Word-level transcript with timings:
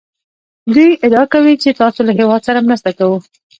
دوی 0.73 0.89
ادعا 1.05 1.23
کوي 1.33 1.53
چې 1.61 1.69
ستاسو 1.77 2.01
له 2.07 2.13
هېواد 2.19 2.41
سره 2.47 2.65
مرسته 2.67 2.89
کوو 2.97 3.17